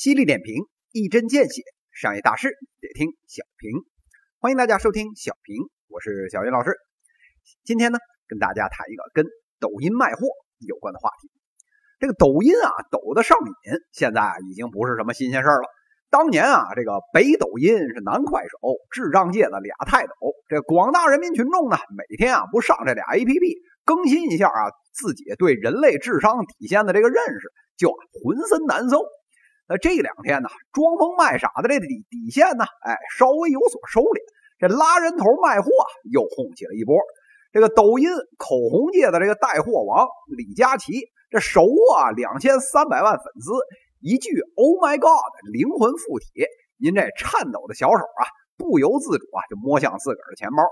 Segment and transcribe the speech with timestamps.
[0.00, 1.60] 犀利点评，一针见血，
[1.92, 2.48] 商业大事
[2.80, 3.84] 得听小平。
[4.40, 5.56] 欢迎大家收听小平，
[5.88, 6.72] 我是小云老师。
[7.64, 9.26] 今天呢，跟大家谈一个跟
[9.60, 10.22] 抖音卖货
[10.60, 11.28] 有关的话题。
[11.98, 15.68] 这个抖音啊，抖的上瘾，现在已经不是什么新鲜事了。
[16.08, 18.56] 当年啊，这个北抖音是南快手，
[18.90, 20.14] 智障界的俩泰斗。
[20.48, 27.92] 这广大人民群众呢，每天啊不上这俩 APP 更新一下啊，自己对人类智商底线的这个认识，就
[28.24, 29.04] 浑身难受。
[29.70, 34.18] 那这两天呢，装疯卖傻的这底底线呢，哎，稍微有所收敛。
[34.58, 35.70] 这拉人头卖货
[36.10, 36.98] 又红起了一波。
[37.52, 41.06] 这个抖音口红界的这个带货王李佳琦。
[41.30, 43.54] 这手握两千三百万粉丝，
[44.00, 46.26] 一句 “Oh my God”，灵魂附体，
[46.76, 48.26] 您这颤抖的小手啊，
[48.58, 50.66] 不由自主啊就摸向自个儿的钱包。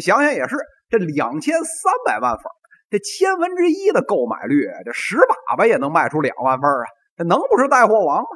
[0.00, 0.54] 想想也是，
[0.88, 2.44] 这两千三百万粉，
[2.88, 8.28] 这千分之一的购买率，这十粑粑也能卖出两万份啊，这能不是带货王吗？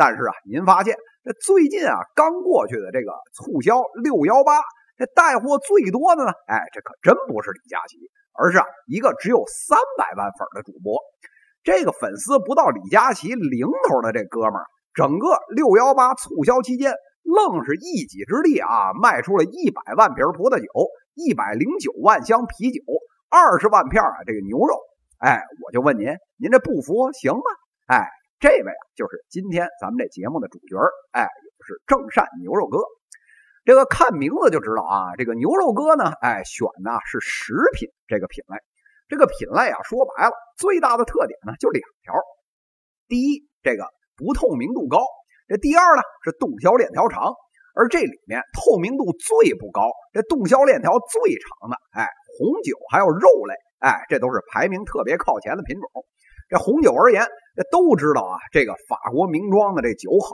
[0.00, 4.64] 但是啊，您发现这最近啊刚过去的这个促销六幺八，
[4.96, 7.98] 这带货最多的呢，哎，这可真不是李佳琦。
[8.32, 10.96] 而是啊，一个只有三百万粉的主播，
[11.62, 20.66] 这个粉丝不到李佳琦零头的这哥们儿，整个六幺八促销期间，愣是一己之力啊，卖出了一百万瓶葡萄酒，
[21.14, 22.80] 一百零九万箱啤酒，
[23.28, 24.78] 二十万片啊这个牛肉。
[25.18, 26.06] 哎，我就问您，
[26.38, 27.42] 您这不服行吗？
[27.88, 28.08] 哎，
[28.40, 30.80] 这位啊，就是今天咱们这节目的主角
[31.12, 31.28] 哎，
[31.60, 32.80] 是正善牛肉哥。
[33.66, 38.56] 这个看名字就知道啊，这个牛肉哥呢，哎，选的是食品这个品类。
[39.08, 42.14] 这个品类啊，说白了，最大的特点呢就两条：
[43.08, 43.84] 第一，这个
[44.16, 45.04] 不透明度高；
[45.46, 47.34] 这第二呢是动销链条长。
[47.76, 55.86] 而这里面透明度最不高，这动销链条最长的，哎，红酒还有肉类，哎，这都是排名特别靠前的品种。
[56.48, 57.22] 这红酒而言，
[57.60, 60.32] 这都知道啊，这个法国名庄的这酒好。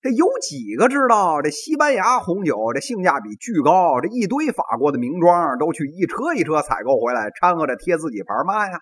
[0.00, 4.00] 这有几个知道这西班牙红酒这性价比巨高？
[4.00, 8.80] 这一堆法国的名庄都去一车一车采购回来，掺和着贴自己牌卖呀。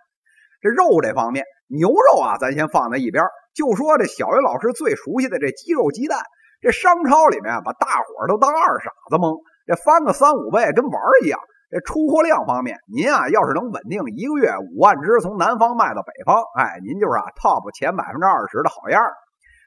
[0.63, 3.25] 这肉这方面，牛肉啊，咱先放在一边，
[3.57, 6.21] 就说这小云老师最熟悉的这鸡肉鸡蛋。
[6.63, 9.35] 这商超里面把大伙都当二傻子蒙，
[9.67, 11.41] 这翻个三五倍跟玩一样。
[11.71, 19.01] 这出货量方面，您啊要是能稳定一个月五万只从南方卖到北方，哎，您就是啊 top 前百分之二十的好样。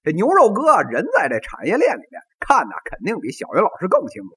[0.03, 4.35] 这牛肉哥人在这产业链里面看呢，肯定比小云老师更清楚。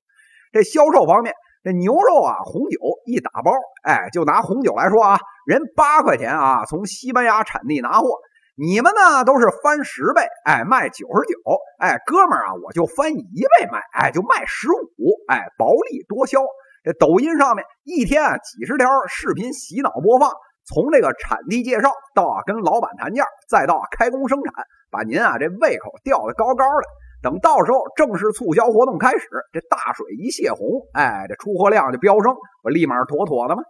[0.52, 1.34] 这销售方面，
[1.64, 3.50] 这牛肉啊，红酒一打包，
[3.82, 8.06] 哎，就拿红酒来说啊，人八块钱啊，从西班牙产地拿货，
[8.54, 11.34] 你们呢都是翻十倍，哎，卖九十九，
[11.80, 13.16] 哎，哥们儿啊，我就翻一
[13.58, 16.38] 倍卖，哎，就卖十五，哎，薄利多销。
[16.86, 20.30] 这抖音上面一天啊几十条视频洗脑播放，
[20.64, 24.54] 从这个产地介绍到啊跟老板谈价，再到开工生产。
[24.88, 26.86] 把您啊这胃口吊得高高的，
[27.28, 32.32] 等到时候正式促销活动开始，这大水一泄洪，哎，这出货量就飙升，
[32.62, 33.62] 我立马妥妥的吗？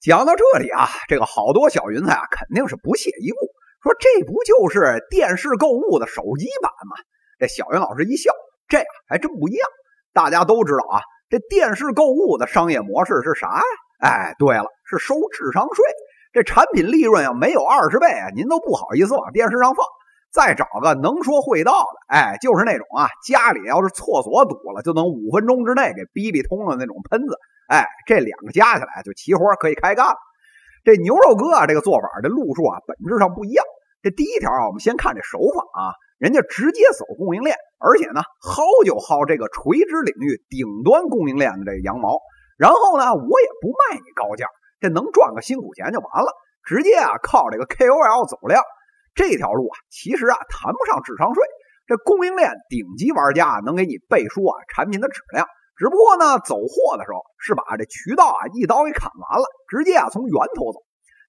[0.00, 3.36] 讲到这里啊，这个好多小云彩啊肯定是不屑一顾，
[3.82, 7.02] 说这不就是电视购物的手机版吗？
[7.40, 8.30] 这小云老师一笑，
[8.68, 8.78] 这
[9.08, 9.68] 还真不一样。
[10.12, 13.62] 大家都知道啊，这电视购物的商业模式是啥呀？
[13.98, 15.84] 哎，对了，是收智商税。
[16.32, 19.86] 这产品利润要没有二十倍啊，您都不好意思往电视上放。
[20.30, 27.38] 再找个能说会道的，哎，就是那种啊，家里要是厕所堵了，就能五分钟之内给逼逼通了那种喷子，
[27.68, 30.16] 哎，这两个加起来就齐活可以开干了。
[30.84, 33.64] 这牛肉哥啊，这个做法这路数啊，本质上不一样。
[34.02, 42.20] 这第一条啊，我们先看这手法啊，人家直接走供应链，而且呢，薅就薅这个垂直领域顶端供应链的这个羊毛，
[42.56, 44.48] 然后呢，我也不卖你高价。
[44.80, 46.32] 这能赚个辛苦钱就完了，
[46.64, 48.62] 直接啊靠这个 KOL 走量，
[49.14, 51.42] 这条路啊其实啊谈不上智商税。
[51.86, 55.46] 这供应链顶级玩家能给你背书啊产品的质量，
[55.76, 60.80] 只不过呢走货的时候是把这渠道啊一刀给砍完了，直接啊从源头走。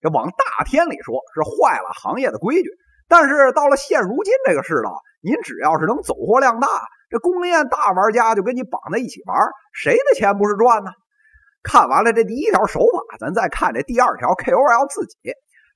[0.01, 2.69] 这往大天里说是坏了行业的规矩，
[3.07, 6.67] 但是到了现如今这个世道，您只要是能走货量大，
[7.09, 9.37] 这供应链大玩家就跟你绑在一起玩，
[9.73, 10.91] 谁的钱不是赚呢？
[11.63, 15.17] 看完了这第一条手法，咱再看这第二条 KOL 自己。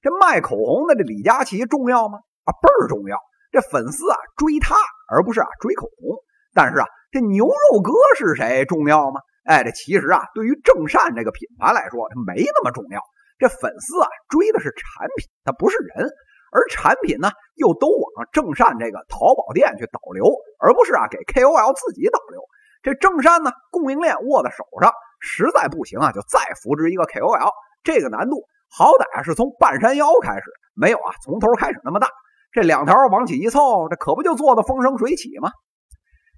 [0.01, 2.19] 这卖口红的这李佳琦重要吗？
[2.45, 3.17] 啊，倍儿重要。
[3.51, 4.75] 这粉丝啊追他，
[5.09, 6.17] 而不是啊追口红。
[6.53, 9.19] 但是啊，这牛肉哥是谁重要吗？
[9.43, 13.01] 哎，这其实啊，对于正善这个品牌来说，它没那么重要。
[13.37, 16.07] 这粉丝啊追的是产品，它不是人。
[16.51, 20.25] 而产品呢，又都往正善这个淘宝店去导流，
[20.59, 22.41] 而不是啊给 KOL 自己导流。
[22.83, 24.91] 这正善呢，供应链握在手上。
[25.23, 27.51] 实在不行啊，就再扶植一个 KOL，
[27.83, 32.07] 这个难度好歹是从半山腰开始，没有啊从头开始那么大。
[32.51, 35.51] 这两条往起一凑，这可不就做的风生水起吗？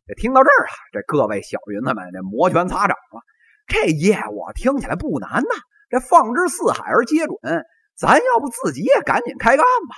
[0.06, 3.22] 这听到这儿啊，这各位小云子们这摩拳擦掌了。
[3.68, 5.56] 这业务听起来不难呐，
[5.90, 7.38] 这放之四海而皆准，
[7.96, 9.96] 咱要不自己也赶紧开干吧？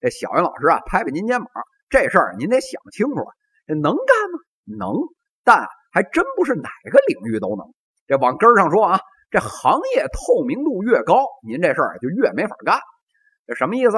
[0.00, 1.48] 这小云老师啊，拍拍您肩膀，
[1.88, 3.32] 这事儿您得想清楚了，
[3.66, 4.38] 这能干吗？
[4.78, 4.94] 能，
[5.44, 7.66] 但还真不是哪个领域都能。
[8.06, 9.00] 这往根儿上说啊，
[9.30, 12.78] 这行业透明度越高，您这事儿就越没法干。
[13.46, 13.96] 这什么意思？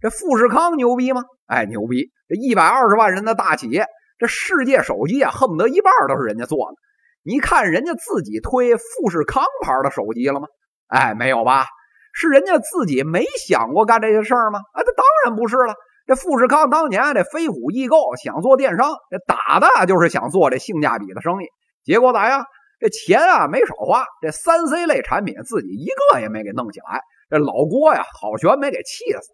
[0.00, 1.22] 这富士康牛逼吗？
[1.46, 2.10] 哎，牛逼！
[2.28, 3.86] 这一百二十万人的大企业，
[4.18, 6.76] 这世界手机啊，恨不得一半都是人家做的。
[7.22, 10.46] 你看人家自己推富士康牌的手机了吗？
[10.86, 11.66] 哎，没有吧？
[12.20, 14.60] 是人家自己没想过干这些事儿吗？
[14.74, 15.74] 啊，这当然不是了。
[16.06, 21.46] 这富士康当年这飞虎易购想做电商，这打的就是想做这性价比的生意。
[21.82, 22.44] 结果咋样？
[22.78, 27.00] 这钱啊没少花，这三 C 类产品自己一个也没给弄起来。
[27.30, 29.30] 这老郭呀，好悬没给气死。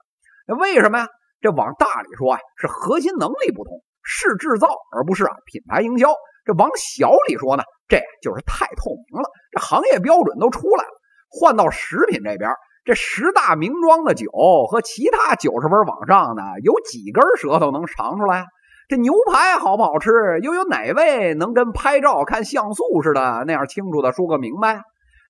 [0.47, 1.09] 那为什么呀？
[1.41, 6.09] 这往大里说啊，是核心能力不同，是制造而不是啊品牌营销。
[6.45, 7.65] 这往小里说呢？
[7.89, 10.91] 这就是太透明了，这行业标准都出来了。
[11.29, 12.51] 换到食品这边，
[12.87, 14.31] 这十大名庄的酒
[14.71, 18.47] 和其他九十分往上的，有几根舌头能尝出来？
[18.89, 20.09] 这牛排好不好吃，
[20.41, 24.83] 又有哪位能跟拍照看像素似的那样清楚的说个明白？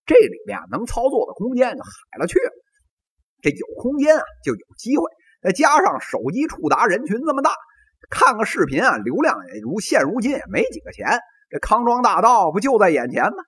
[0.04, 2.50] 这里面能操作的空间就海了去了。
[3.40, 5.04] 这有空间啊，就有机会。
[5.42, 7.52] 再加上手机触达人群这么大，
[8.10, 11.18] 看个视频啊，流量也如现如今也没几个钱。
[11.48, 13.38] 这康庄大道不就在眼前吗？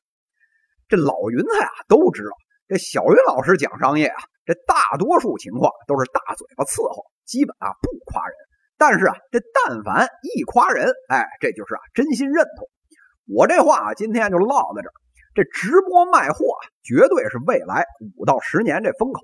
[0.89, 2.31] 这老云彩啊都知道，
[2.69, 8.37] 这小云老师讲商业啊，这大多数情况都是大嘴巴伺候，基本啊不夸人。
[8.77, 12.69] 但是啊，这但凡一夸人，哎，这就是啊真心认同。
[13.27, 14.89] 我这话啊今天就唠在这。
[15.35, 17.87] 这直播卖货啊，绝对是未来
[18.17, 19.21] 五到十年这风口。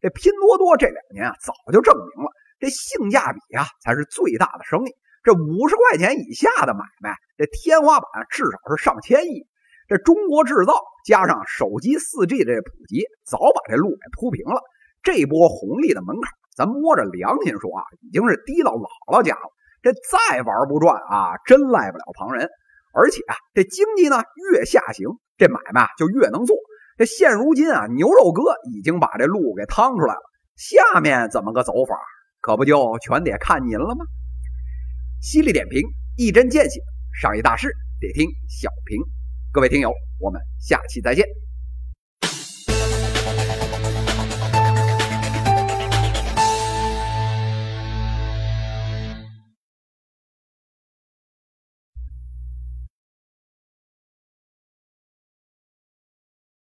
[0.00, 4.90] 这拼多多这两年啊，早就证明了，这性价比啊才是最大的生意。
[5.22, 9.46] 这五十块钱以下的买卖，这天花板至少是上千亿。
[9.86, 10.72] 这中国制造
[11.04, 14.60] 加上手机四 G 这普及，早把这路给铺平了。
[15.02, 19.52] 这波红利的门槛，咱摸着良心说啊，已经是低到姥姥家了。
[19.82, 22.48] 这再玩不转啊，真赖不了旁人。
[22.92, 25.08] 而且啊，这经济呢越下行，
[25.38, 26.56] 这买卖就越能做。
[26.98, 30.20] 这现如今啊，牛肉哥已经把这路给趟出来了。
[30.56, 31.96] 下面怎么个走法，
[32.42, 34.04] 可不就全得看您了吗？
[35.22, 35.80] 犀利点评，
[36.16, 36.80] 一针见血，
[37.14, 39.19] 商业大事得听小平。
[39.52, 41.26] 各位听友，我们下期再见。